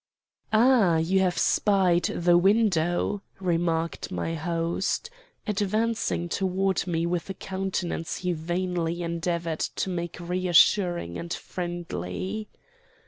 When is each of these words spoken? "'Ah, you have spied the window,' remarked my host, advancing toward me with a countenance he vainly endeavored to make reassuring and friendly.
"'Ah, 0.51 0.97
you 0.97 1.19
have 1.19 1.37
spied 1.37 2.05
the 2.05 2.35
window,' 2.35 3.21
remarked 3.39 4.11
my 4.11 4.33
host, 4.33 5.11
advancing 5.45 6.27
toward 6.27 6.87
me 6.87 7.05
with 7.05 7.29
a 7.29 7.35
countenance 7.35 8.15
he 8.17 8.33
vainly 8.33 9.03
endeavored 9.03 9.59
to 9.59 9.91
make 9.91 10.17
reassuring 10.19 11.19
and 11.19 11.31
friendly. 11.35 12.47